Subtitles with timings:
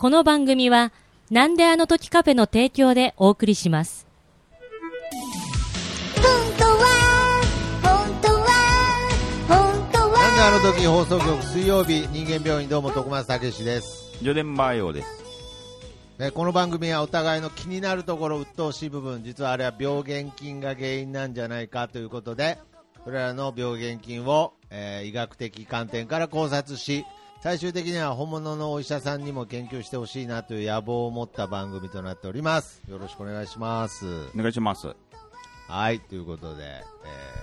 [0.00, 0.94] この番組は、
[1.30, 4.06] なんであの時カフェの提供でお送りします。
[6.16, 6.24] 本
[6.56, 7.42] 当は
[7.82, 8.46] 本当は
[9.46, 15.22] 本当はなんであの時放送局水曜日人間病院どうも徳松武史です、ジョデンバーヨーです。
[16.18, 22.56] ねこの番組はお互いの気になるところ鬱陶しい部分実はあれは病原菌が原因なんじゃないかということで
[23.04, 27.04] それらの病原菌を、えー医学的観点から考察し
[27.42, 32.82] 最終的には本物のお医者さんにも研究してほしいなという野望を持った番組となっております。
[32.86, 34.04] よろしくお願いします。
[34.34, 34.94] お願いします。
[35.66, 36.84] はい、ということで、え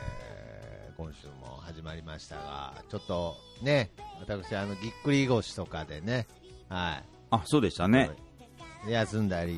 [0.04, 6.26] ー今週も始まりましたが、ちょっとね、私、あのぎっくり腰とかでね、
[6.70, 8.10] はあ、そうでしたい、ね。
[8.88, 9.54] 休んだり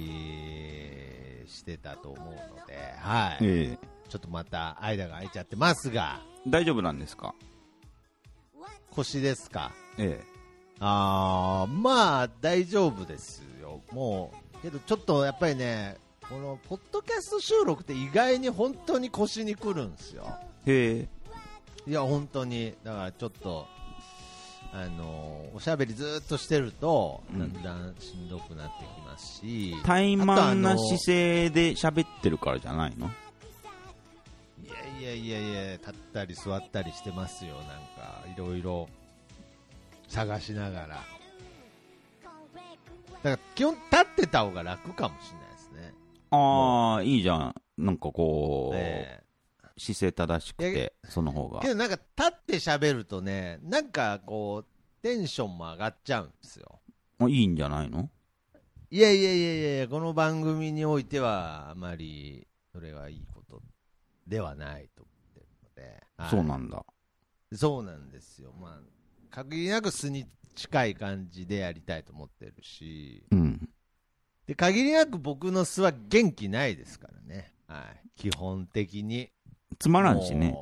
[1.48, 3.87] してたと思うので、はい、ええ。
[4.09, 7.34] ちょっとまた間が空いちゃってますが、大丈夫なんですか？
[8.91, 10.23] 腰ですか、え
[10.80, 15.98] あーまあ大丈夫ですよ、もう、けどちょっとやっぱりね、
[16.30, 20.34] このポッドキャスト収録って意外に本当に腰にくるんですよ。
[20.65, 20.71] え。
[20.71, 21.07] へえ。
[21.90, 23.68] いや、本当に、だからちょっと、
[24.71, 27.40] あのおしゃべりずっとしてると、うん。
[27.40, 33.10] だんだんしんどくなってきますし、怠慢な姿勢で喋ってるからじゃないの？
[35.01, 37.66] いやいやいやいや、立ったり座ったりしてますよ、なん
[37.98, 38.88] か、いろいろ
[40.10, 40.88] 探しながら。
[40.88, 41.02] だか
[43.24, 45.93] ら基本、立ってた方が楽かもしれないですね。
[46.32, 47.55] ああ、いいじゃん。
[47.77, 49.24] なんかこう、え
[49.77, 51.70] 姿勢正しくて、その方がえけ。
[51.70, 56.82] どなんか、立って喋るとね、なんかこう、テンションも上がっちゃうんですよ。
[57.20, 58.10] あいいんじゃないの？
[58.91, 63.62] いやいやいやいやこの番組においては、あまりそれがいいこと
[64.25, 66.84] ではないと思ってるので、はいそうなんだ。
[67.53, 68.79] そうなんですよ、まあ、
[69.30, 70.25] 限りなく素に
[70.56, 73.69] 近い感じでやりたいと思ってるし、うん。
[74.47, 79.31] で限りなく僕の素は元気ないですからね、はい、基本的に。
[79.78, 80.56] つまらんしね。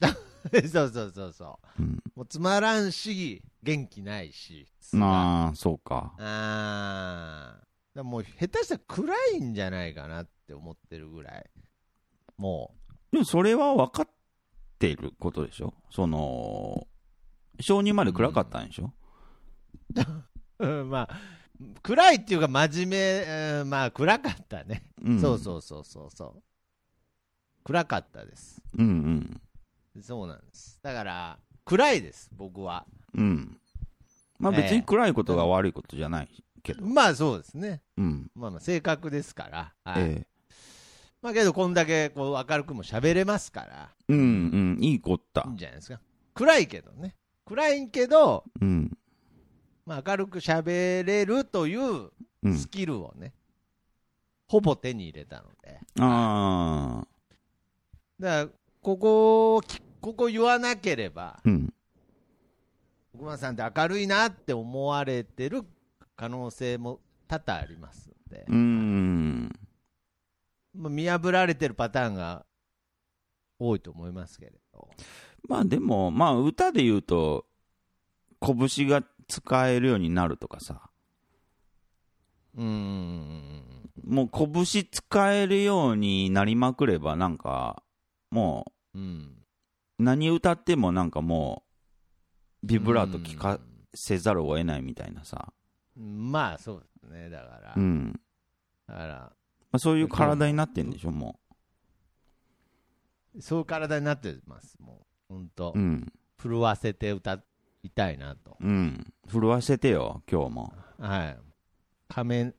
[0.72, 1.82] そうそうそうそう。
[1.82, 2.02] うん。
[2.14, 4.66] もうつまらんし、元気ないし。
[4.80, 6.14] 素がまあ、そうか。
[6.18, 7.66] あーだか
[7.96, 11.50] らもう下手したら暗いんじゃないかなって思ってるぐらい、
[12.38, 12.74] も
[13.10, 14.08] でもそれは分かっ
[14.78, 15.74] てることでしょ？
[15.90, 16.86] その、
[17.60, 18.92] 小児まで暗かったんでしょ、
[20.58, 21.16] う、 うんまあ、
[21.82, 26.42] 暗いっていうか、真面目、うんまあ、暗かったね、うん、そうそうそうそうそう、
[27.64, 29.40] 暗かったです、うん
[29.94, 30.02] うん。
[30.02, 33.58] そうなんです、だから、暗いです、僕は、うん。
[34.38, 34.62] まあええ。
[34.62, 36.28] 別に暗いことが悪いことじゃない
[36.62, 36.86] けど。
[36.86, 38.30] まあそうですね、うん。
[38.34, 40.02] まあまあ、性格ですから、はい。
[40.02, 40.26] ええ。
[41.20, 44.78] まあけど、こんだけこう明るくも喋れますから、うんうん。
[44.80, 45.42] いいこった。
[45.46, 45.54] いい。
[45.54, 46.00] んじゃないですか、
[46.34, 47.16] 暗いけどね、
[47.48, 48.96] 暗いけど、うん。
[49.86, 52.10] まあ、明るく喋れるという
[52.42, 52.56] うん。
[52.56, 53.32] スキルをね、
[54.46, 57.08] ほぼ手に入れたので、ああ。
[58.20, 58.48] だから、
[58.82, 59.62] ここ
[60.00, 61.72] ここ言わなければ、うん。
[63.14, 65.62] 奥間さんって明るいなって思われてる
[66.14, 69.48] 可能性も多々ありますので、うーん。
[70.74, 72.44] まあ、見破られてるパターンが
[73.58, 74.88] 多いと思いますけれど、
[75.46, 77.46] まあでも、まあ歌で言うと、
[78.40, 80.90] 拳が使えるようになるとかさ。
[82.56, 84.30] うーん、もう
[84.64, 87.82] 拳使えるようになりまくれば、なんか、
[88.30, 89.36] もうん、
[89.98, 91.62] う、何歌ってもなんかも
[92.62, 93.60] う、ビブラート聞か
[93.94, 95.52] せざるを得ないみたいなさ。
[95.96, 96.32] うん。
[96.32, 98.20] まあそうですね、だから、うん。
[98.86, 99.32] だから、ま
[99.72, 101.38] あ、そういう体になってんでしょ、も
[103.40, 105.78] そういう体になってます、もう、本当、う。
[105.78, 106.12] うん。
[106.40, 107.40] 震わせて歌
[107.82, 108.56] いたいなと。
[108.60, 109.12] うん。
[109.30, 110.72] 震わせてよ、今日も。
[110.98, 111.38] はい。
[112.08, 112.54] 亀、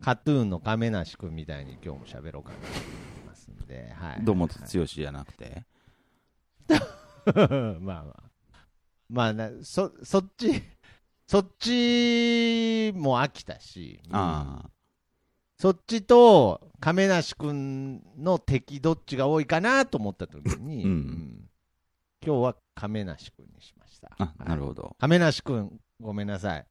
[0.00, 4.24] カトゥーンの亀梨君みたいに今日も喋ろうかなと思いますんで、はい。
[4.24, 5.64] 堂本剛じゃなくて？
[7.80, 8.22] まあまあ。
[9.08, 10.62] まあな、そ、そっち、
[11.26, 14.70] そっちも飽きたし、ああ。
[15.58, 21.50] そっちと亀梨君の敵どっちが多いかなと思った時に、うん
[22.26, 24.10] 今日は亀梨君にしました。
[24.18, 24.96] あ、はいなるほど。
[24.98, 26.66] 亀梨君、ごめんなさい。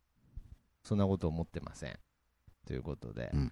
[0.84, 2.00] そんなこと思ってません。
[2.66, 3.52] ということで、うん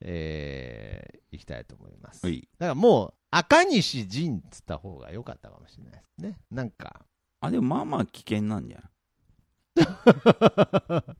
[0.00, 2.26] えー、いきたいと思います。
[2.26, 2.48] はい。
[2.58, 6.38] だからもう、赤西仁っつった方が良かったかもしれないですね。
[6.50, 7.06] なんか、
[7.40, 8.82] あ、でもまあまあ危険なんじゃん。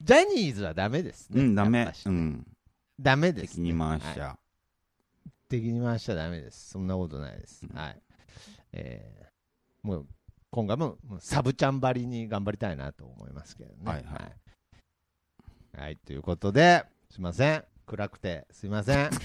[0.00, 1.42] ジャニーズはダメですね。
[1.42, 2.46] うん、ダメうん。
[2.98, 3.68] ダメです、ね。
[3.68, 4.38] 敵に回しちはいゃ。
[5.48, 6.70] 敵に回しちゃダメです。
[6.70, 7.66] そんなことないです。
[7.66, 8.02] うんはい。
[8.72, 10.06] えー、もう、
[10.50, 13.76] 今回ももうサブちゃんばりに頑張りたいなと思いますけどね。
[13.84, 14.16] はいは
[15.76, 17.64] いはい、ということで、すいません。
[17.86, 19.10] 暗くてすいません。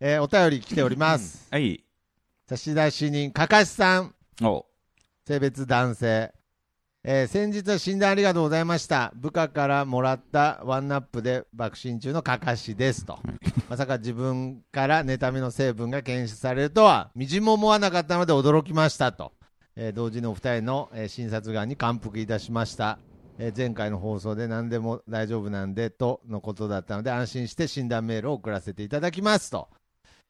[0.00, 1.48] えーお便り来ております。
[1.50, 1.84] はい。
[2.46, 4.66] 差出人、かかしさん、お
[5.26, 6.35] 性別男性。
[7.08, 9.12] えー先日は診断ありがとうございました。
[9.14, 13.20] 部下からもらったワンナップで爆心中のかかしですと。
[13.68, 19.30] まさか自分から妬みの成分が検出されるとは、みじんも思わなかったので驚きましたと。
[19.76, 22.98] えー同時にお二人の、えー診察眼に感服いたしました。
[23.38, 29.68] えー前回の放送で何でも大丈夫なんでとのことだったので安心して診断メールを送らせていただきますと。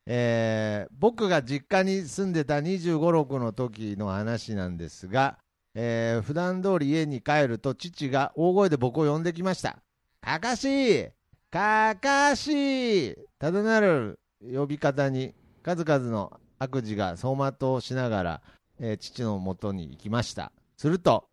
[0.04, 5.38] えー僕が実家に住んでた25、6の時の話なんですが、
[5.78, 9.76] えー普段通り家に帰ると父が大声で僕を呼んできました。
[10.22, 11.06] かかし
[11.50, 18.42] かかしただなる呼び方に数々の悪事が走馬灯しながら、
[18.80, 20.50] えー父のもとに行きました。
[20.78, 21.28] すると、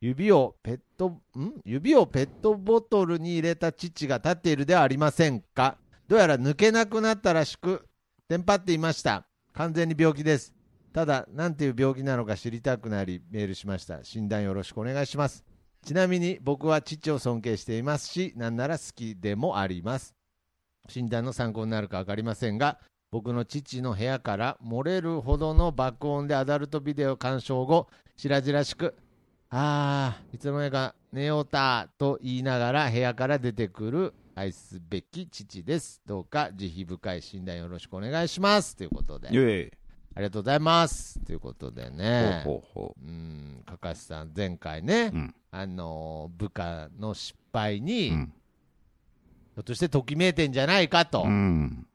[0.00, 1.20] 指をペット、ん？
[1.66, 5.76] 指をペットボトルに入れた父が立っているではありませんか？
[6.08, 7.84] どうやら抜けなくなったらしく、
[8.26, 9.26] テンパっていました。
[9.52, 10.55] 完全に病気です。
[10.96, 14.02] ただ、なんていう病気なのか知りたくなり、メールしました。
[14.02, 15.44] 診断よろしくお願いします。
[15.84, 20.14] ちなみに僕は父を尊敬していますし、なんなら好きでもあります。
[20.88, 22.78] 診断の参考になるか分かりませんが、
[23.10, 28.94] 僕の父の部屋から漏れるほどの爆音でアダルトビデオ鑑賞後、白々しく、
[29.50, 36.00] あー、いつの間にか寝ようたと言いながら部屋から出てくる愛すべき父です。
[36.06, 38.74] どうか慈悲深い診断よろしくお願いします。
[38.74, 39.28] ということで、
[40.16, 41.20] ありがとうございます。
[41.26, 41.90] ということでえ。
[41.90, 45.14] ね、ほうほうほうん、かかしさん、前回ね、う。
[45.14, 45.34] うん。
[45.50, 48.24] あのー部下の失敗に、うん。
[48.24, 51.86] ひょっとしてときめいてんじゃないかとうん。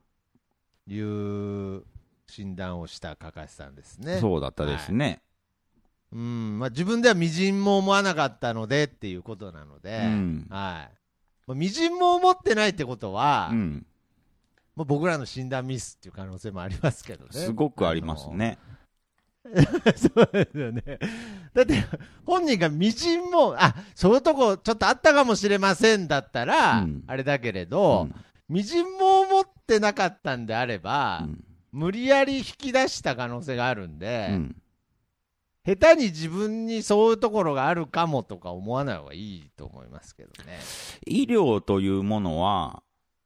[0.86, 1.82] いう
[2.28, 4.18] 診断をしたかかしさんですね。
[4.20, 5.20] そうだったですね。
[6.12, 10.98] うんまあ、自分ではみじんも思わなかったのでっていうことなので、うんはい
[11.48, 13.86] まあ、みじんも思ってないってことは、うん。
[14.74, 17.30] まあ、僕らの診断ミスっていう可能性もありますけどね。
[17.32, 18.58] すごくありますね。
[19.96, 20.82] そうですよね。
[21.52, 21.84] だって、
[22.24, 28.08] 本人がみじんも、あ、そういうとこちょっとあったかもしれませんだったら、うんあれだけれど、
[28.48, 34.56] みじんも思ってなかったんであれば、うん無理やり引き出した可能性があるんで、うん。
[35.64, 40.58] 下手に自分にそういうところがあるかもとか思わない方がいいと思いますけどね。
[41.06, 42.82] 医療というものは、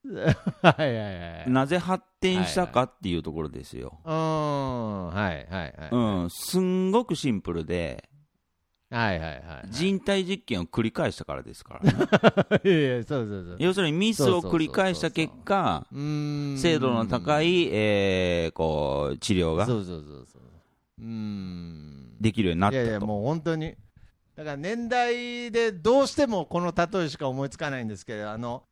[0.63, 1.51] はいはいはい。
[1.51, 4.01] なぜ発展したかっていうところですよ。
[4.05, 5.89] うーん、はいはいはい。
[5.91, 6.31] うん。
[6.31, 8.09] すんごくシンプルで、
[8.91, 9.69] はいはいはい。
[9.69, 11.99] 人体実験を繰り返したからですからね。
[12.65, 13.57] いやいや、そうそうそう。
[13.59, 15.87] 要するにミスを繰り返した結果。
[15.91, 20.43] 精度の高い、えー、こう、治療がそうそうそうそう。
[21.01, 22.17] うーん。
[22.21, 22.83] できるようになったと。
[22.83, 23.75] いやいや、もう本当に。
[24.37, 28.63] だから年代でどうしてもこの例えしか思いつかないんですけど、あの、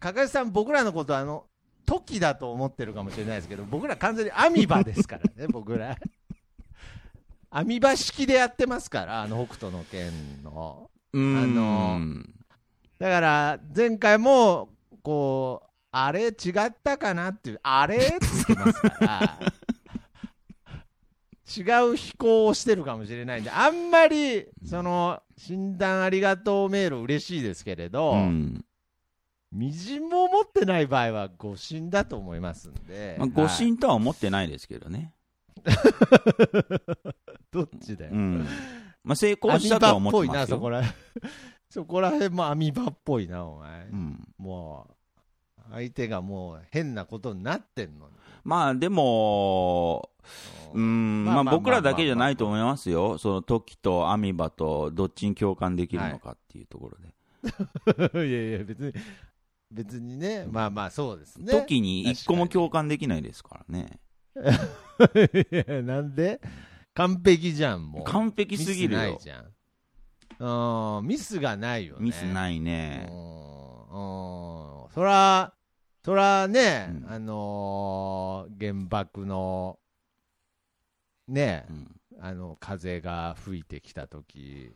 [0.00, 1.44] かかしさん、僕らのことはあの、
[1.84, 5.96] 時だと思ってるかもしれないですけど、僕ら完全にアミバですからね、 僕ら。
[7.50, 10.10] アミバ式でやってますから、あの北斗の拳
[10.42, 10.90] の。
[11.12, 12.22] うーんあの
[12.98, 14.68] だから、前回も、
[15.02, 16.32] こう、あれ違っ
[16.82, 19.40] たかなっていう、あれって言ってますか
[21.56, 28.64] ら、 違う飛行をしてるかもしれないんで、あんまり、その、診断ありがとうメール嬉しいですけれど、うん。
[29.52, 33.16] みじんも思ってない場合は誤診だと思いますんで。
[33.18, 35.12] まあ、誤診とは思ってないですけどね。
[35.64, 35.72] は
[37.10, 37.14] い
[37.50, 38.12] どっちだよ。
[38.12, 38.46] うん。
[39.02, 40.56] まあ、成功アミしたとは思バってますよ。
[40.56, 40.82] そこら、
[41.68, 43.86] そこら辺 もアミバっぽいな、お前。
[43.86, 44.28] うん。
[44.38, 48.12] もう、相手がもう変なことになってんのに。
[48.44, 50.10] まあ、でも、
[50.72, 53.18] うん、まあ僕らだけじゃないと思いますよ。
[53.18, 57.10] その時とアミバとどっちに共感できるのかっていうところで。
[58.28, 58.92] いやいや、別に、
[59.70, 61.52] 別にね、まあまあそうですね。
[61.52, 64.00] 時に一個も共感できないですからね。
[65.84, 66.40] なんで？
[66.94, 68.04] 完璧じゃん、もう。
[68.04, 69.18] 完璧すぎるよミスない。
[69.20, 70.98] じゃん。
[70.98, 72.04] うん、ミスがないよね。
[72.04, 73.06] ミスないね。
[73.08, 74.90] うん、うん。
[74.90, 75.54] そら、
[76.04, 79.78] そらね、うんあのー原爆の、
[81.28, 84.72] ね、うんあの、風が吹いてきたとき、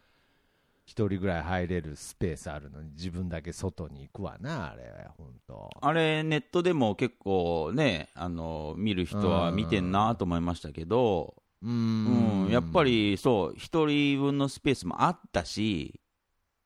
[0.86, 5.70] 一人ぐらい入れるスペースあるのに自分だけ外に行くわな、あれ、本当。
[5.80, 16.00] あれ、ネットでも結構ね、あの、見る人は見てんなと思いましたけど、ううんん、やっぱ、りそう、一人分のスペースもあったし、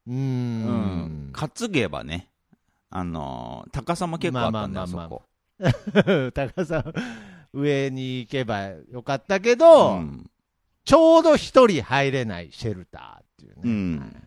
[0.07, 2.29] ううんん、担げばね、
[2.91, 6.31] あの、高さも結構あったんだよ、そまあまあまあこ。
[6.35, 6.93] 高さん、
[7.53, 10.31] 上に行けばよかったけど、うん
[10.89, 13.61] ちょうど一人入れないシェルターっていうね。
[13.65, 14.23] うん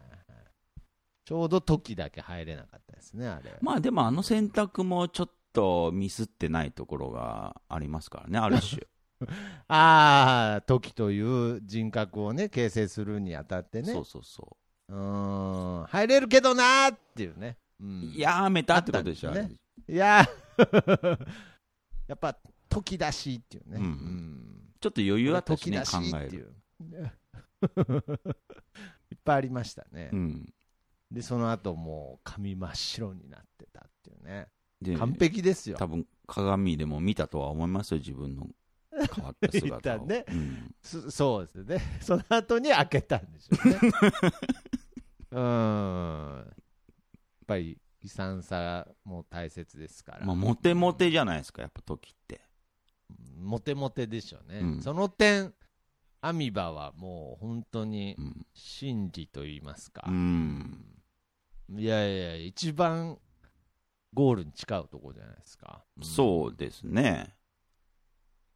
[1.25, 3.55] ちょうど時だけ入れなかったですね、あれ。
[3.61, 8.85] まあでもあの選択もちょっとミスってないところがありますからね、ある種。
[9.69, 13.93] ああ、時という人格をね、形成するにあたってね。
[13.93, 14.57] そうそうそ
[14.89, 17.57] うーん、入れるけどなーっていうね。
[17.79, 18.19] うんう。
[18.19, 19.51] やめたってことでしょ、ね、
[19.87, 21.17] いやー
[22.07, 22.37] やっぱ
[22.67, 23.77] 時だしっていうね。
[23.77, 24.50] うんん
[24.81, 26.25] ちょっと余裕あったしね、考しえる。
[26.25, 26.55] っていう。
[29.11, 30.09] いっぱいありましたね。
[30.11, 30.53] うん。
[31.11, 34.47] で、その後もう髪真っ白になってたっていうね。
[34.81, 35.77] で、完璧ですよ。
[35.77, 38.47] 多分鏡でも見たとは思いますよ、自分の
[38.91, 40.01] 変わった姿を。
[40.01, 41.79] 見たねうんそそうですね。
[42.01, 43.79] その後に開けたんでしょうね。
[45.31, 46.37] うーん。
[46.37, 46.47] やっ
[47.45, 50.25] ぱり悲惨さも大切ですから。
[50.25, 52.41] まあ、モテモテじゃないですか、やっぱ時って。
[53.37, 54.59] モテモテでしょうね。
[54.59, 55.53] うんその点、
[56.21, 58.45] アミバはもう本当にうん。
[58.53, 60.03] 真理と言いますか。
[60.07, 60.85] うん
[61.69, 63.17] いやいや、一番
[64.13, 65.83] ゴールに近いところじゃないですか。
[65.97, 67.35] うんそうですね。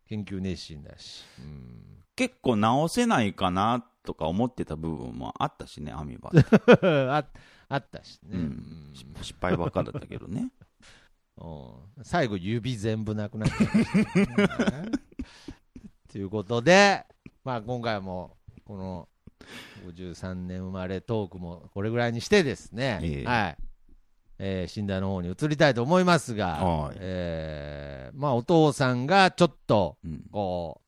[0.07, 1.23] 研究熱心だし。
[1.39, 6.31] うん結構直せないかなとか思ってた部分もあったしね、アミバ。
[7.11, 7.25] あ
[7.67, 8.51] あったしね。
[9.21, 10.51] 失敗ばっかだったけどね。
[11.37, 14.91] うん最後指全部なくなっちゃいましたね
[16.11, 17.05] ということで、
[17.43, 19.09] まあ、今回もこの
[19.85, 23.57] 53年生まれトークもこれぐらいにしてですね、ええはい
[24.39, 30.23] えー、寝台の方に移りたいと思いますが、はいえーまあ、お父さんがちょっとうん。
[30.31, 30.85] こう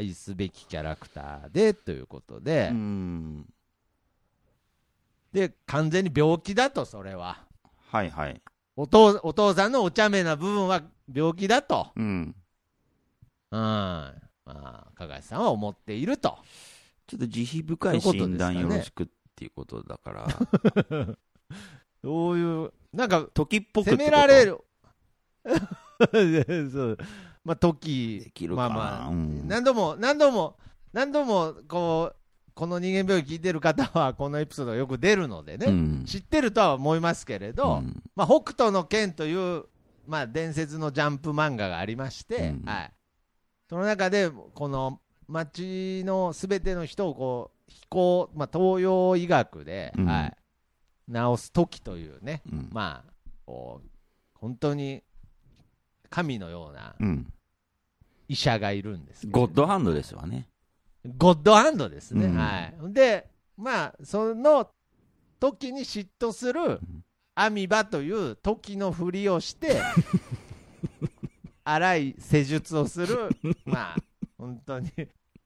[0.00, 3.46] 愛すべきキャラクターでということで,、うん。
[5.32, 7.44] で完全に病気だと、それは。
[7.90, 8.40] はいはい。
[8.80, 10.82] お父お父さんのお茶目な部分は
[11.12, 11.88] 病気だと。
[11.96, 12.04] うん。
[13.50, 13.58] うん。
[13.58, 14.14] ま
[14.46, 16.38] あ、加賀さんは思っていると。
[17.08, 20.28] ちょっと慈悲深い診断よろしくっていうことだから、
[22.04, 24.60] どういう、なんか、時っぽく責められる。
[26.70, 26.98] そう。
[27.44, 28.32] まあ、時。
[28.50, 30.56] まあまあ、うん何度も、何度も、
[30.92, 32.17] 何度も、こう、
[32.58, 36.04] この人間病気聞いてる方は、このエピソードがよく出るのでね、うん。
[36.04, 38.02] 知ってるとは思いますけれど、うん。
[38.16, 39.66] まあ、北斗の拳という、
[40.08, 42.68] まあ、伝説のジャンプ漫画がありまして、うん。
[42.68, 42.92] はい、
[43.68, 44.98] その中で、この
[45.28, 50.06] 町のすべての人をこう飛行、まあ、東洋医学で、うん。
[50.06, 50.36] はい、
[51.12, 52.68] 治す時というね、うん。
[52.72, 53.12] まあ、
[53.46, 53.88] こう
[54.34, 55.04] 本当に
[56.10, 57.32] 神のようなうん。
[58.26, 59.38] 医者がいるんですけど。
[59.38, 60.48] ゴッドハンドですわね。
[61.06, 62.26] ゴッドハンドですね。
[62.26, 62.92] うんはい。
[62.92, 64.68] で、まあ、その
[65.40, 66.80] 時に嫉妬する
[67.34, 69.80] アミバという時のふりをして、
[71.64, 73.28] 荒い施術をする、
[73.64, 73.96] まあ、
[74.38, 74.90] 本当に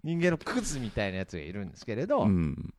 [0.03, 2.75] 人間のクズみたいなやつがいるんですけれど、うん。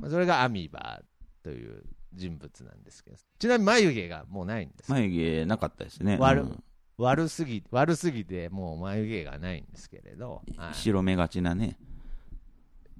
[0.00, 1.02] まあそれがアミバ
[1.42, 4.90] という人物なんですけど、ちなみに眉毛がもうないんです。
[4.90, 5.10] 眉
[5.42, 6.16] 毛なかったですね。
[6.18, 6.64] 悪うん
[7.00, 11.78] 悪すぎ、悪すぎてもう眉毛がないんですけれど、はい白目がちなね。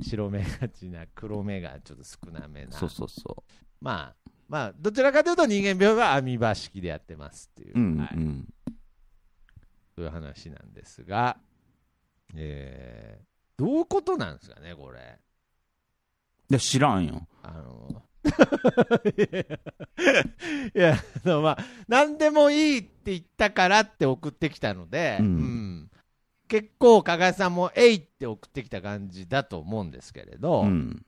[0.02, 3.44] 白目がちな黒目がちょっと少なめなそうそうそ
[3.80, 7.80] まあまあどちらかというと人間病はアミバ式でやってますっていう、う。
[7.80, 8.48] うんはいうん。
[9.94, 11.36] そういう話なんですが、
[12.34, 13.24] えー、
[13.56, 15.18] どういうことなんですかねこれ
[16.50, 17.28] いや、知らんよ。
[17.42, 18.02] あの
[20.74, 25.90] いやあのまあ何でもいいって言ったからって送ってきたので、うん
[26.50, 31.06] 結構加賀さんも「えい!」って送ってきた感じだと思うんですけれど、うん。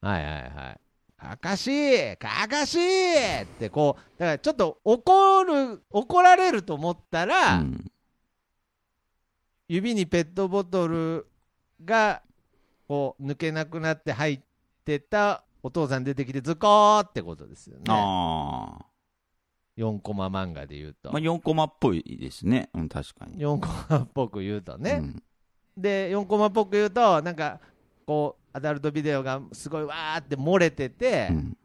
[0.00, 0.80] はいはいはい。
[1.18, 7.90] かかしいかかしいってこう、だからちょっと怒る、怒られると思ったら、うん
[9.68, 11.26] 指にペットボトル
[11.84, 12.22] が
[12.86, 14.40] こう抜けなくなって入っ
[14.84, 17.82] てたお父さん出てきてズコーってことですよね。
[17.88, 18.86] ああ。
[19.76, 21.12] 4コマ漫画で言うと。
[21.12, 22.70] まあ、4コマっぽいですね。
[22.74, 23.38] うん、確かに。
[23.38, 24.98] 4コマっぽく言うとね。
[25.02, 25.22] うん
[25.76, 27.60] で、4コマっぽく言うと、なんか
[28.06, 31.56] こう、アダルトビデオがすごいわーって漏れてて、うん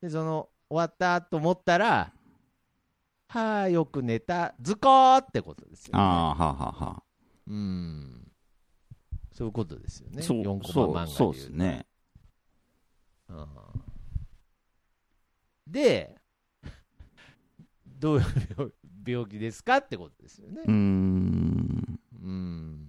[0.00, 2.12] でその終わったと思ったら、
[3.28, 6.00] はあ、よく寝た、ズコーってことですよ、ね。
[6.02, 7.02] ああ、はあ、はあ、は
[7.46, 8.32] うん。
[9.32, 10.16] そういうことですよあ。
[10.16, 10.22] ね。
[10.22, 11.86] そう、4コマ漫画でそうですね。
[13.28, 13.46] うん
[15.66, 16.16] で、
[18.04, 18.24] どういう
[19.06, 20.72] 病病気ですかってことですよねうー。
[20.72, 21.98] ん。
[22.22, 22.86] うん。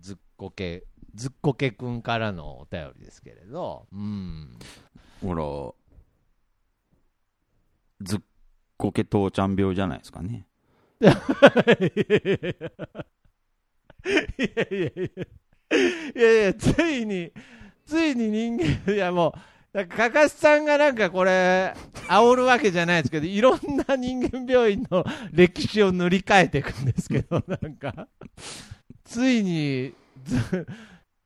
[0.00, 4.58] ずっこけ、ずっこけくんからのお便りですけれど、うん。
[5.20, 5.44] ほら、
[8.00, 8.20] ずっ
[8.78, 10.46] こけ父ちゃん病じゃないですかね。
[11.02, 11.16] いやい
[14.72, 15.24] やいやいや
[16.14, 17.32] いやいやついに
[17.84, 19.34] ついに人間いやも
[19.74, 21.74] だからかかしさんがなんかこれ、
[22.08, 28.06] 煽るわけじゃないですけど、いろんな人間病院の歴史を塗り替えていくんですけど、 なんか、
[29.02, 30.68] ついに、ず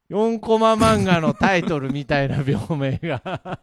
[0.08, 3.60] 4コマ漫画のタイトルみたいな病名が、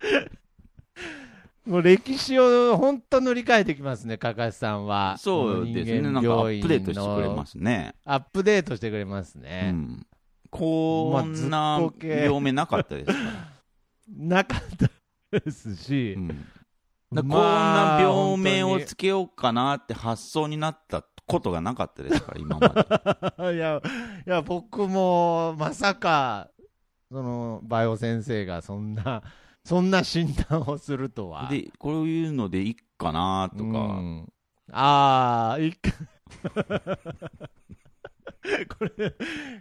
[1.64, 5.16] もう歴史を本当塗り替えてきますね、かかしさんは。
[5.16, 6.02] そうですね。
[6.02, 7.94] なんかアップデートしてくれますね。
[8.04, 9.70] アップデートしてくれますうね。
[9.70, 10.06] ん。
[10.50, 13.53] こんな病名なかったですから。
[14.08, 14.60] なかっ
[15.30, 16.46] たですしう、ん
[17.10, 22.68] こんまあな病名をつけようかなって発想になったことがなかったですから、 今ま
[23.48, 23.56] で。
[23.56, 23.80] いや、
[24.26, 26.50] いや、僕も、まさか、
[27.10, 29.22] その、バイオ先生がそんな、
[29.64, 31.48] そんな診断をするとは。
[31.48, 34.32] で、こういうのでいいかなというか、ん
[34.72, 35.90] ああ、いいか。
[38.78, 39.14] これ、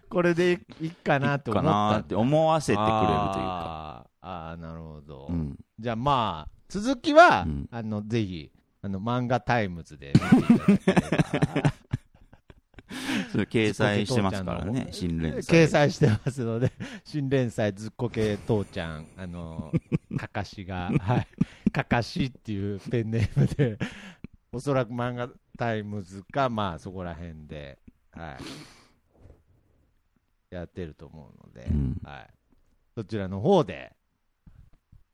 [0.09, 4.05] これでいいかなとよかったなって思わせてくれるというか。
[4.21, 5.27] あーあー、なるほど。
[5.29, 5.57] うん。
[5.79, 11.73] じゃあまあ、続きは、うんあの、ぜひ、あの、漫画タイムズで見ていただければ
[13.31, 15.41] それ掲載してますからね、新連載。
[15.65, 16.71] 掲載してますので、
[17.03, 19.71] 新連載ずっこけ父ちゃん、あの、
[20.17, 23.77] かかしが、はい、かかしっていうペンネームで、
[24.51, 27.79] おそらく漫画タイムズか、まあそこら辺で、
[28.15, 28.37] は
[30.51, 32.29] い、やってると思うので、うんはい、
[32.95, 33.95] そちらの方で、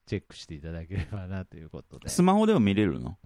[0.05, 2.09] チェックしていただければなということで。
[2.09, 3.17] スマホでも見れるの？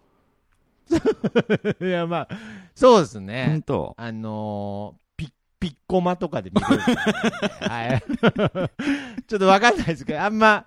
[1.82, 2.38] いや、まあ、
[2.75, 3.46] そうですね。
[3.48, 3.96] 本当？
[3.98, 8.03] あのーピッ、ピッコマとかで見れると思うんではい。
[9.27, 10.65] ちょっとわかんないですけど、あんま、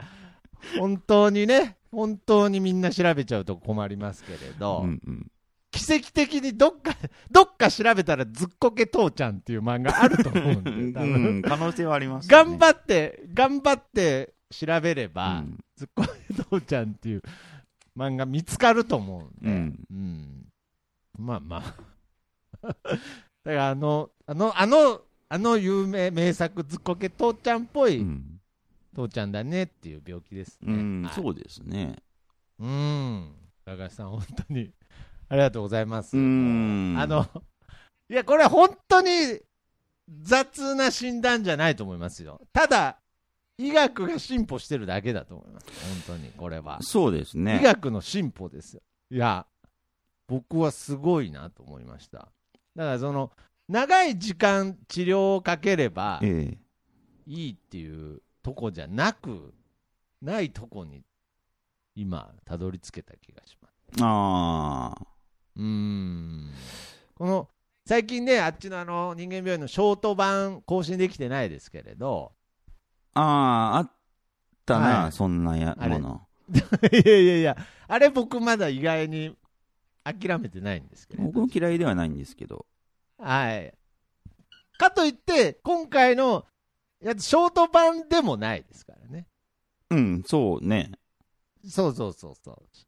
[0.78, 5.30] 本当にね、本当にみんな調べちゃうと困りますけれど、うんうん。
[5.76, 6.97] 奇跡的にどっか、
[7.30, 12.33] どっか調べたらずっこけ父ちゃんっていう漫画あると思うんで、多う分ん、可能性はあります、ね。
[12.33, 17.23] 頑張って、頑張って調べれば、うんずっこけ父ちゃんっていう
[17.95, 20.47] 漫画見つかると思うんで、うんうん
[21.19, 21.75] まあまあ。
[22.65, 22.89] だか
[23.45, 28.41] らあの、あの、あの、あの有名名作、ずっこけ父ちゃんっぽいうん。
[28.95, 31.10] 父ちゃんだねっていう病気ですね。
[31.15, 31.97] そうですね。
[32.58, 33.34] うん。
[33.67, 34.73] 高橋さん、本当に
[35.28, 36.17] ありがとうございます。
[36.17, 37.26] うんあの、
[38.08, 39.41] いや、これ本当に
[40.23, 42.41] 雑な診断じゃないと思いますよ。
[42.52, 42.99] ただ、
[43.58, 45.67] 医学が進歩してるだけだと思います。
[46.06, 46.78] 本当に、これは。
[46.82, 47.65] そうですね医。
[47.65, 48.82] 学の進歩ですよ。
[49.10, 49.47] いや、
[50.28, 52.19] 僕はすごいなと思いました。
[52.19, 53.32] だから、その、
[53.69, 56.58] 長い時間治療をかければええ。
[57.26, 59.52] いいっていうとこじゃなく、
[60.23, 61.02] ないとこに
[61.97, 64.04] 今、たどり着けた気がします。
[64.04, 65.15] ああ。
[65.56, 66.50] うーん。
[67.14, 67.49] この、
[67.86, 72.32] 最近ね、あっちのあの、人間病院のショート版更新できてないですけれど、
[73.14, 73.92] ああ、あっ
[74.66, 76.26] たな、はいそんなやもの。
[76.92, 77.56] いやいやいや、
[77.88, 79.36] あれ僕まだ意外に
[80.04, 81.40] 諦めてないんですけれど僕。
[81.40, 82.66] も嫌いではないんですけど。
[83.19, 83.73] はい。
[84.78, 86.45] かといって、今回の
[87.00, 89.26] やつ、ショート版でもないですからね。
[89.90, 90.92] うん、そうね。
[91.64, 92.85] そうそうそうそう。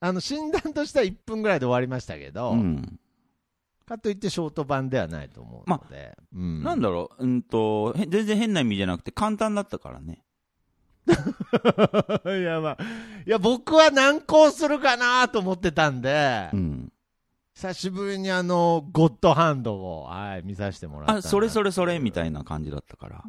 [0.00, 2.98] あの、診断としては1分ぐらいで終わりましたけど、うん。
[3.86, 6.16] かといってショート版ではないと思うので。
[6.34, 10.22] うんなんだろう、うんと、へ全然変な意味じゃなくて簡単だったからね。
[11.08, 12.78] いや、まあ、
[13.26, 16.92] いや、僕は難航するかなと思ってたんで、うん。
[17.54, 23.24] 久しぶりにあの、ゴッドハンドを、はい、見させてもらったそれそれそれみたいな感じだったから。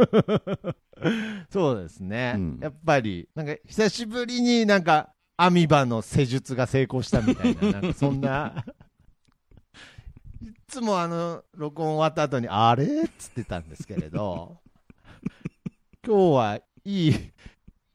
[1.50, 8.62] そうですね、うんやっぱり、なんか久しぶりになんか、アミバの施術が成功したみたいな、なんか そんな、
[10.42, 13.04] いつもあの、録音終わった後に、あれ？
[13.04, 14.58] っつってたんですけれど、
[16.06, 17.14] 今日はいい、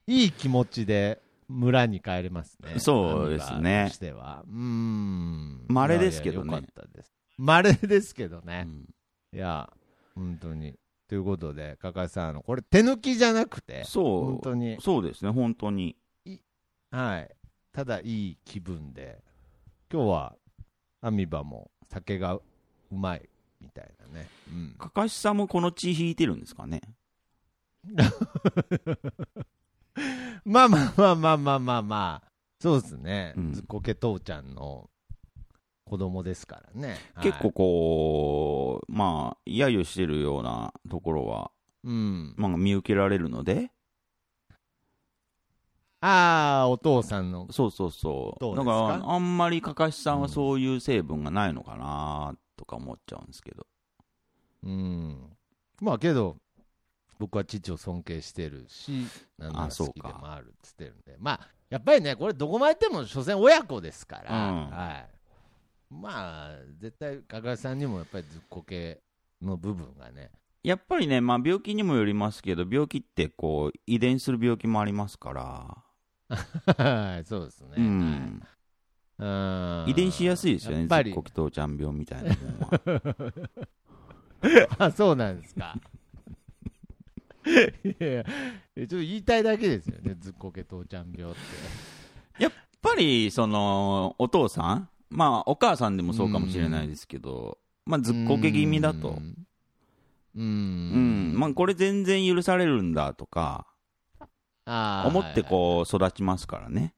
[0.08, 2.80] いい気持ちで村に帰れますね。
[2.80, 4.44] そうですねしては。
[4.48, 5.66] うーん。
[5.68, 7.14] 稀ですけどねいやいやよかったです。
[7.38, 8.64] 稀ですけどね。
[8.66, 8.86] うん
[9.34, 9.70] いや、
[10.16, 10.80] 本当に。
[11.08, 14.26] ということで、かかしさん、これ手抜きじゃなくて、そう。
[14.26, 15.98] 本当に、そうですね、本当に。
[16.92, 17.30] はい。
[17.72, 19.22] ただいい気分で、
[19.92, 20.36] 今日は、
[21.02, 22.44] アミバも酒がう
[22.92, 23.30] まい
[23.62, 24.28] みたいなね。
[24.50, 24.76] うん。
[24.78, 26.82] かかしさんもこの血引いてるんですかね。
[30.44, 33.34] まあまあまあまあまあまあまあ、そうですね。
[33.38, 34.90] うんずっこけ父ちゃんの
[35.86, 36.98] 子供ですからね。
[37.14, 41.52] はい結構こう、まあ、揶揄してるようなところは、
[41.84, 42.34] うん。
[42.38, 43.72] まあ、見受けられるので、
[46.08, 47.48] ああ、お父さんの。
[47.52, 48.40] そうそうそう。
[48.40, 48.72] どうですか？
[48.72, 53.66] だから、あんまりかかしさんはそういう成分がないのかなとか思っちゃうんですけど。
[54.64, 55.36] うん。
[55.82, 56.38] まあけど、
[57.18, 58.92] 僕は父を尊敬してるし、
[59.40, 65.10] なんならあそうか好きでもあるっつってるんで、まあ、やっぱりね、これ、どこまで行っても、所詮親子ですから、うんはい、
[65.90, 69.02] まあ、絶対、加賀さんにもやっぱりずっこけ
[69.42, 70.30] の部分がね、
[70.62, 75.86] やっぱりね、まあ、病気にもよりますけど、病気ってこう遺伝する病気もありますから、はい
[77.26, 77.74] そうですね。
[77.78, 78.20] うんはい
[79.18, 79.26] う
[79.86, 82.82] ん遺伝しやすいですよね、やっぱりずっこき父ちゃん病みたいなもんは。
[84.88, 85.80] あ、そうなんですか。
[87.46, 92.44] いやいや、ちょっと言いたいだけですよね、ずっこけ父ちゃん病って。
[92.44, 94.90] やっぱり、その、お父さん？
[95.10, 99.12] まあ、お母さんでもそうかもしれないですけど、まあ、ずっこけ気味だと。
[99.12, 99.16] うん。
[100.36, 101.40] ううんん。
[101.40, 103.66] まあ、これ全然許されるんだとか、
[104.66, 106.94] 思ってこう、育ちますからね。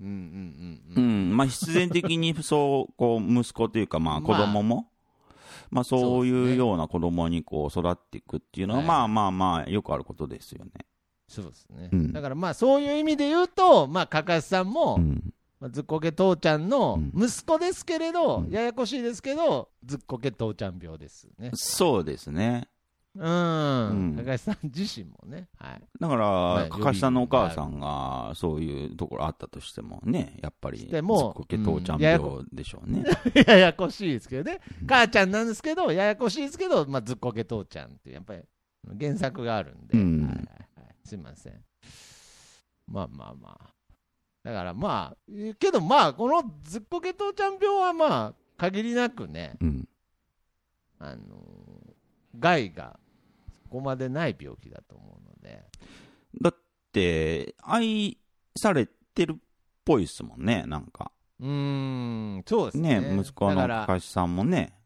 [0.00, 0.04] う。
[0.04, 1.00] うんうんう。
[1.00, 1.36] うんん。
[1.36, 4.90] まあ、必然的に、そう、こう、息子というか、 まあ、子供も、
[5.70, 10.72] まあ、そういうような子供にこう、育っていくっていうのは、はいまあまあまあ、よくあることですよね。
[11.28, 11.90] そうですね。
[11.92, 15.32] うんだからまあ、そういう意味で言うと、まあ、かかしさんも、うん。
[15.58, 21.50] まあずっこけ父ちゃんのうん息子ですけれど、うんややこしいですけど、ずっこけ父ちゃん病ですね。
[21.54, 22.68] そうですね。
[23.18, 23.88] うん。
[23.90, 25.48] うんかかしさん自身もね。
[25.58, 25.82] はい。
[25.98, 33.04] だから、ねかかしさんのお母さんが、そういうところあったとしてもね、やっぱり、しても父ちゃん病でしょうね。
[33.46, 38.42] ややこしいですけどね、母ちゃんなんですけど、ややこしいですけど、まあ、ずっこけ父ちゃんってやっぱり
[38.98, 41.64] 原作があるんで、うんはいはいはい、すいません。
[42.86, 43.70] まあまあまあ。
[44.42, 49.88] だからまあ、えけどまあ、このずっこけ父ちゃん病はまあ、限りなくね、うん。
[50.98, 51.22] あの
[52.38, 53.05] 害がそ
[53.66, 55.64] こまでない病気だと思うので、
[56.40, 56.56] だっ
[56.92, 58.18] て、愛
[58.56, 59.36] されてるっ
[59.84, 61.12] ぽいっすもんね、なんか。
[61.40, 61.48] うー
[62.38, 63.00] ん、そうですね。
[63.00, 64.78] ね、息子のだからかかしさんもね。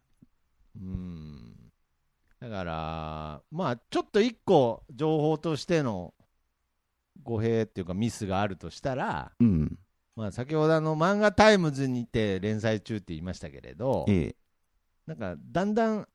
[0.76, 1.50] うん
[2.40, 6.14] だから、まあ、ちょっと一個、情報としての
[7.22, 9.78] 語弊っていうか、ミスがあるとしたら、うん。
[10.16, 14.36] まあ、先ほどあの漫画タイムズにて連載中って言いましたけれど、ええ。
[15.06, 16.08] なんかだんだん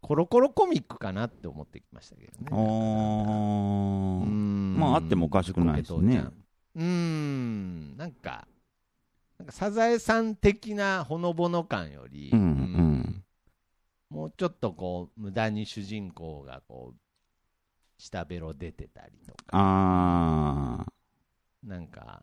[0.00, 2.48] コロコロコミックかなって思ってきましたけどね。
[4.78, 6.24] まああってもおかしくないですね
[6.76, 8.46] うーん、なんか、
[9.38, 13.24] なんかサザエさん的なほのぼの感より、うんうん。
[14.10, 16.98] もうちょっとこう、無駄に主人公がこう、
[17.98, 20.86] 下ベロ出てたりとか、あ
[21.64, 22.22] なんか、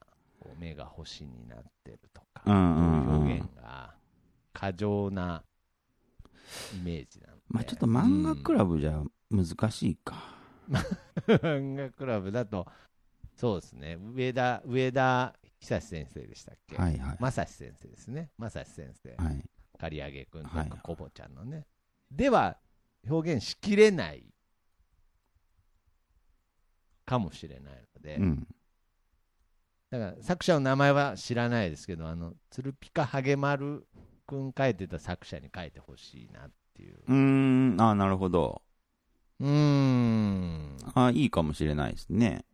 [0.57, 3.15] 目が星になってるとか、うんうんうん。
[3.17, 3.93] 表現が
[4.53, 5.43] 過剰な
[6.73, 7.34] イメージな。
[7.47, 10.15] まあちょっと漫画クララブじゃ難しいか。
[10.67, 10.77] ブ。
[11.35, 12.67] 漫画クラブだと、
[13.35, 16.75] そうですね、上田、上田久志先生でしたっけ？
[16.75, 17.17] はいはい。
[17.19, 18.29] 正志先生ですね。
[18.37, 19.23] 正志先生。
[19.23, 19.43] はい。
[19.79, 21.65] 刈り上げくんとはいかコボちゃんのね。
[22.11, 22.57] では、
[23.09, 24.23] 表現しきれない
[27.05, 28.47] かもしれないので、うん。
[29.91, 33.85] だから作者の名前は知らないですけど、あの、鶴ピカハゲマル
[34.25, 36.97] くん書いてた作者に書いてほしいなっていう。
[37.07, 38.61] うーん、ああ、なるほど。
[39.39, 40.77] うーん。
[40.93, 42.45] ああ、いいかもしれないですね。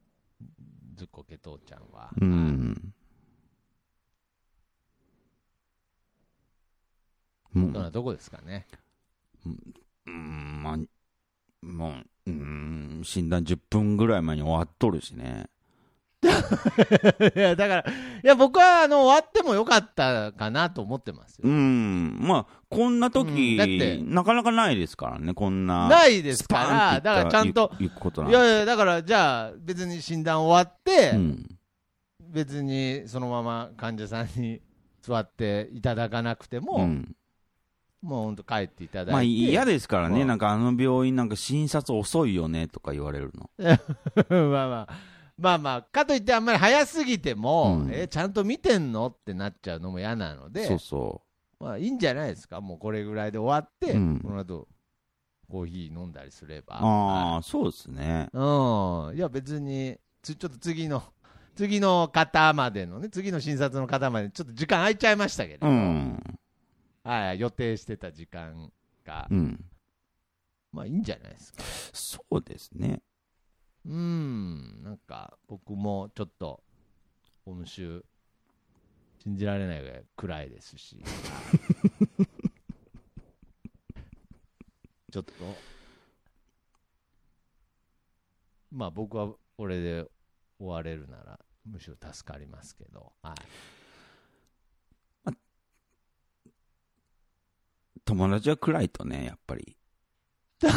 [0.96, 2.12] ずっこけ父ちゃんは。
[2.20, 2.94] うん。
[7.54, 8.68] もう、どんなとこですかね？
[10.06, 10.78] うん、まあ、
[11.66, 15.48] もう、うん、診断10分ぐらい前に終わっとるしね。
[17.36, 17.86] いや、だから、
[18.24, 21.50] いや、僕は、あの、終わってもよかったかなと思ってますよ。
[21.50, 25.88] うん、まあ、こんな時、うんだってなかなかないですからね、こんな。
[25.88, 31.58] ないですかスパーンら、って言っただからちゃんと、行くことなんていやいや、だから、じゃあ、別に診断終わって、うん。
[32.32, 34.62] 別にそのまま患者さんに
[35.02, 37.16] 座っていただかなくても、うん
[38.02, 39.12] もう本当帰っていただいて。
[39.12, 43.52] まあ嫌ですからね、まあなんかあの病院なんか診察遅いよねとか言われるの。
[44.50, 45.11] まあまあ。
[45.42, 51.22] まあまあ、かといってあんまり早すぎても、うんえちゃんと見てんのってなっちゃうのも嫌なので、そうそ
[51.60, 54.68] まあいいんじゃないですか、もうこれぐらいで終わって、うんこの後
[55.50, 56.64] コーヒー飲んだりすれう。
[56.66, 56.76] ば。
[56.76, 58.30] ああ、そうですね。
[58.32, 61.04] うん、いや別につちょっと次の
[61.56, 66.24] 次の方までのね次の診察の方までちょっと時間空いちゃいましたけど、うん。
[67.04, 68.72] はい、予定してた時間
[69.06, 69.66] が、うん。
[70.72, 71.64] まあいいんじゃないですか？
[71.92, 73.02] そうですね。
[73.86, 74.84] うん。
[74.84, 76.64] なんか僕もちょっと
[77.46, 78.04] 今週
[79.24, 81.04] 信じられないぐらい暗いですし。
[85.12, 85.34] ちょっと。
[88.72, 90.06] まあ僕はこれで
[90.58, 93.36] 終われるならむしろ助かりますけど、はい、
[98.06, 99.78] 友達は暗いとね、やっぱり。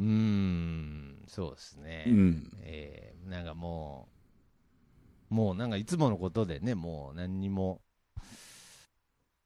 [0.00, 2.04] うーん、そうですね。
[2.08, 2.50] うん。
[2.62, 4.08] えーなんかも
[5.30, 7.80] う、もうなんかいつものことでね、もう何にも、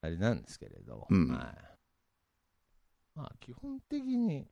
[0.00, 1.38] あれなんですけれど、うんはい。
[3.16, 4.46] まあ、基本的に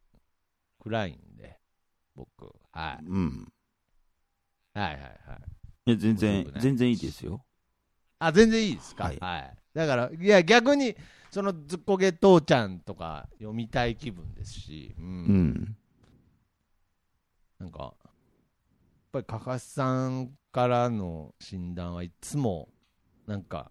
[0.80, 1.58] 暗いんで、
[2.14, 3.04] 僕、はい。
[3.04, 3.52] うん。
[4.74, 5.10] はいはいはい。
[5.86, 7.44] いや、全然全然いいですよ。
[8.18, 9.04] あ、全然いいですか？
[9.04, 9.76] ははいい。
[9.76, 10.96] だから、いや、逆に、
[11.30, 15.04] そのずっこけ父ちゃんとか読みたい気分ですし、うん。
[15.04, 15.76] うん。
[17.62, 17.92] なんか、やっ
[19.12, 22.68] ぱりかかしさんからの診断はいつも、
[23.28, 23.70] なんか、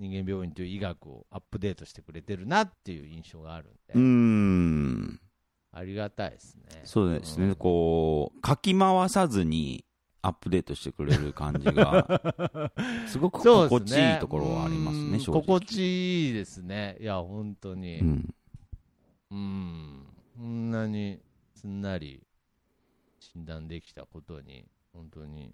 [0.00, 5.20] 人間病院という医学をアップデートしてくれてるなっていう印象があるんで、うーん。
[5.70, 6.80] ありがたいですね。
[6.82, 9.84] そうですね、んこう、かき回さずに
[10.22, 12.08] アップデートしてくれる感じが、
[13.06, 15.42] すごく心地いいところはありますね、うん正直。
[15.42, 16.96] 心地いいですね。
[17.00, 18.00] いや、本当に。
[18.00, 18.04] う。
[18.04, 18.34] ん。
[19.30, 20.06] うん。
[20.36, 21.20] こんなに
[21.54, 22.26] すんなり
[23.32, 25.52] 診断できたことに、本当に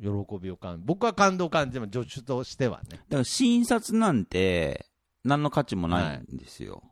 [0.00, 0.08] 喜
[0.40, 2.84] びを感じ、僕は感動を感じてます、助手としてはね。
[2.90, 4.86] だから診察なんて、
[5.24, 6.82] 何の価値もないんですよ。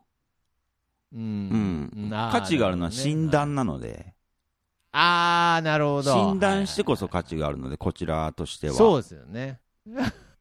[1.13, 1.91] ううん。
[1.95, 2.09] ん。
[2.31, 4.13] 価値があるのは診断なので、
[4.91, 6.11] あー、なるほど。
[6.11, 8.73] 診断してこそ価値があるので、こちらとしては。
[8.73, 9.61] そうですよね。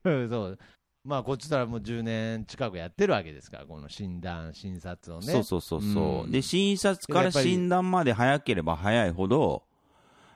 [0.05, 0.59] そう。
[1.07, 5.27] まあ、こっちとらもう10年近くやってるわけですから、この診断、診察をね。
[5.33, 9.63] そうそうそうそう、うんで、診察から診断まで早ければ早いほど、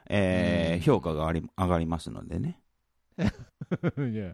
[0.09, 2.61] えーうん評価があり上がりますのでね。
[3.19, 4.33] いや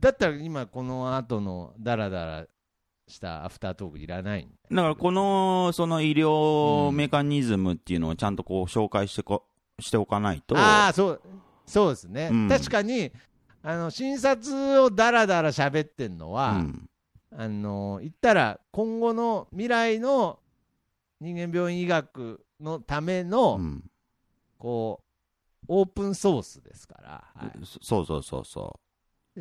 [0.00, 2.46] だったら今、この後のダラダラ
[3.06, 9.44] したアフタートークいらないんだからこの、その医療メカニズムっていうのをちゃんとこう紹介してこ、
[9.78, 10.56] しておかないと。
[10.56, 11.22] ああ、そう、
[11.66, 12.28] そうですね。
[12.32, 13.12] うん確かに、
[13.62, 16.88] あの、診察をダラダラ喋ってんのは、うん。
[17.36, 20.40] あの、言ったら、今後の未来の
[21.20, 23.84] 人間病院医学のための、うん
[24.58, 27.24] こう、オープンソースですから。
[27.34, 28.80] はいそそうそうそうそ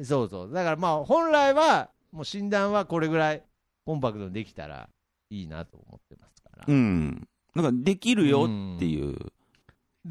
[0.03, 0.53] そうそう。
[0.53, 3.43] だからまあ、本来は、もう診断はこれぐらい
[3.85, 4.89] コンパクトにできたら
[5.29, 6.71] いいなと思ってますからう。
[6.71, 6.75] う。
[6.75, 7.27] ん。
[7.55, 9.17] だからできるよっていう。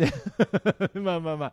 [0.94, 1.52] まあまあまあ、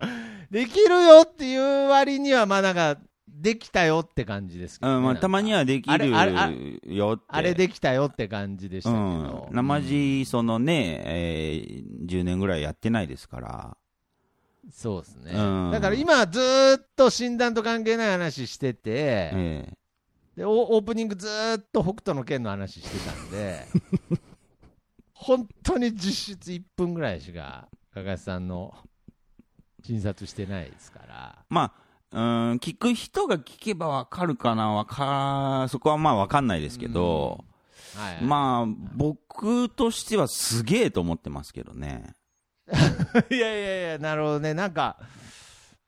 [0.51, 6.51] できるよっていう割には、まあなんか、できたよって感じですけど、ねうんまあ、たまにはできるあれあ
[6.85, 7.21] よ。
[7.27, 9.49] あれできたよって感じでしたうけど。
[9.51, 9.55] ん。
[9.55, 13.77] 生地、そのね、えー、10年ぐらいやってないですから。
[14.71, 15.31] そうですね。
[15.33, 19.73] うんだから今ずーっと診断と関係ない話してて、え
[20.35, 23.65] でオオープニングずーっと北斗の拳の話してたんで、
[25.13, 28.75] 本当に実質1分ぐらいしか、かかしさんの
[29.81, 31.45] 診察してないですから。
[31.47, 31.71] ま
[32.11, 37.45] あ、うん、聞く人が聞けばわかるかな、わか、そこはまあわかんないですけど、
[37.95, 42.15] はい、まあ、僕としてはすげえと思ってますけどね。
[43.31, 44.53] いやいやいや、なるほどね。
[44.53, 44.97] なんか、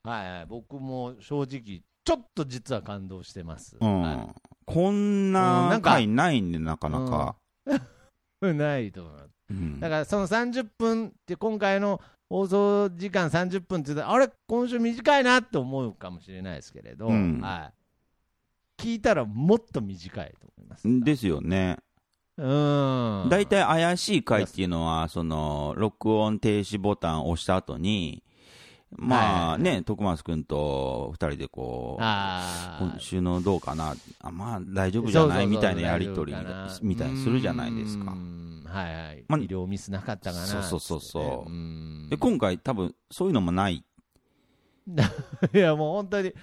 [0.04, 3.76] はいはい、僕も正直、ちょっと実は感動してます。
[3.82, 4.02] うん。
[4.02, 4.34] は
[4.66, 7.36] こんうんな回ないんで、なかなか。
[8.44, 9.37] い ないと思います。
[9.50, 9.80] うん。
[9.80, 17.40] だからその30分って今回の放送時間30分って言ったらあれ今週短いなって思うかもしれないですけれど、うん。
[17.42, 17.72] は
[18.78, 20.84] い、聞いたらもっと短いと思います。
[21.06, 21.78] ですよね。
[22.38, 23.28] うん。
[23.30, 28.22] 大体怪しい回っていうのは、その、録音停止ボタンを押した後に、
[28.92, 35.48] まあね、徳松くんと二人でこう、あ今週のどうかな、あまあ大丈夫じゃない？
[35.48, 36.34] みたいなやりとり
[36.82, 38.12] みたいにするじゃないですか。
[38.12, 38.16] う。
[38.16, 39.26] んはいはい。
[39.28, 43.84] ま医療ミスなかったかなそうそうそうそうねんで、今回多分そういうのもない。
[45.54, 46.34] いやもう本当に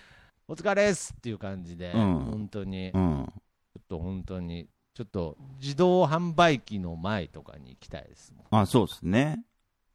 [0.46, 3.22] お疲れっすっていう感じで、うん本当に、ちょうん。
[3.24, 3.28] っ
[3.88, 8.46] と本当に、ちょっと自動販売機の前とかに行きたいですもん。
[8.50, 9.44] あ、そうですね。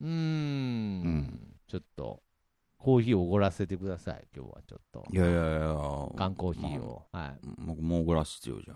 [0.02, 2.24] うーんんちょっと、
[2.78, 5.06] コーヒーをおごらせてください、今日はちょっと。
[5.12, 6.10] いやいやいや。
[6.16, 7.06] 缶コーヒーを。
[7.12, 8.76] は僕もうグラス必要じゃい。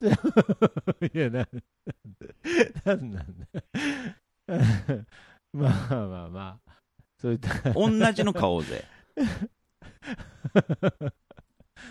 [1.12, 1.48] いや、なん、
[2.84, 3.62] なんなんだ。
[5.52, 6.72] まあまあまあ、
[7.20, 7.72] そういった。
[7.72, 8.84] 同じの買おうぜ。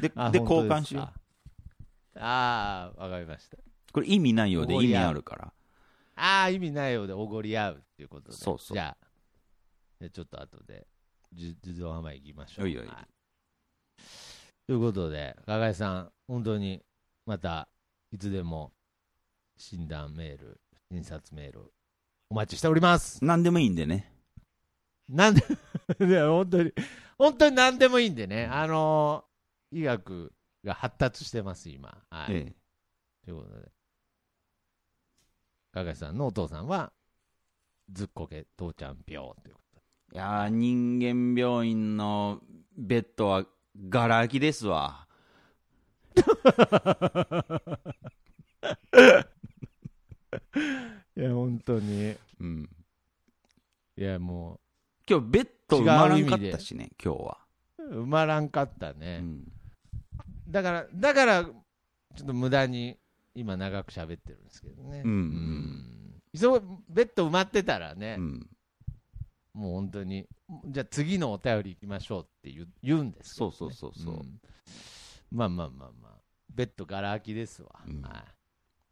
[0.01, 2.19] で、で、交換しよう。
[2.19, 3.57] ああ、わかりました。
[3.91, 5.53] これ意味ないようで意味あるから。
[6.15, 8.37] ああ、意味ないようでおごり合うっていうことで。
[8.37, 10.87] そうそうじゃあ、ゃあちょっと後で、
[11.33, 12.65] じ自動販売行きましょう。
[12.65, 12.87] おいおい
[14.65, 16.81] ということで、加賀井さん、本当に
[17.25, 17.67] また
[18.11, 18.71] いつでも
[19.57, 20.59] 診断メール、
[20.91, 21.71] 診察メール、
[22.29, 23.23] お待ちしております。
[23.23, 24.13] 何でもいいんでね。
[25.09, 25.41] なんで、
[25.99, 26.73] いや、本当に、
[27.17, 29.27] 本当に何でもいいんでね、あのー
[29.69, 30.31] 医学
[30.63, 32.01] が発達してます、今。
[32.09, 32.35] はい。
[32.35, 32.55] ええ
[33.25, 33.71] ということで。
[35.73, 36.93] かかしさんのお父さんは、
[37.91, 39.61] ずっこけ父ちゃん病というこ
[40.13, 42.41] いやー人間病院の
[42.77, 43.45] ベッドは
[43.89, 45.05] ガラ空きですわ。
[48.91, 48.99] と。
[51.19, 52.15] いや、本当に。
[52.39, 52.69] うん。
[53.97, 54.59] いや、も
[55.09, 57.37] 今日ベッド埋まらんかったしね、今日は。
[57.79, 59.19] う、埋まらんかったうね。
[59.19, 59.43] ん。
[60.47, 61.53] だから、だから、ちょ
[62.23, 62.97] っと無駄に、
[63.33, 65.01] 今長く喋ってるんですけどね。
[65.05, 65.93] うんうん
[66.35, 68.49] そうベッド埋まってたらね、うん。
[69.53, 70.27] もう本当に、
[70.67, 74.39] じゃあ次のお便り行きましょうって言う言うんですけどね、そうそうそうそうん
[75.31, 76.11] まあまあまあまあ、
[76.53, 77.69] ベッドがら空きですわ。
[77.87, 78.36] うんはい。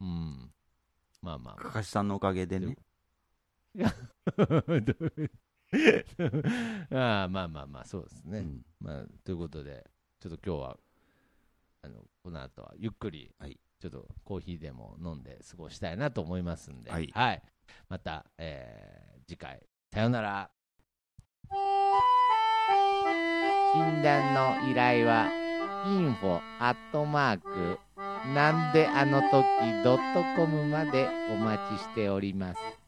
[0.00, 0.52] うん。
[1.22, 2.76] まあまあまかかしさんのおかげでね。
[3.84, 3.94] あ。
[6.92, 8.38] ああまあまあまあ、そうですね。
[8.38, 9.84] うんまあ、ということで、
[10.20, 10.78] ちょっと今日は、
[11.82, 17.12] あの、この後はゆっくり、はいちょっとコーヒーでも飲んで過ごしたいなと思いますんで、はい
[17.88, 19.60] また、えー次回、
[19.92, 20.50] さようなら。
[23.74, 25.28] 診断の依頼は、
[25.86, 27.78] info アットマーク、
[28.34, 29.32] なんであの時
[29.84, 32.85] ドットコムまでお待ちしております。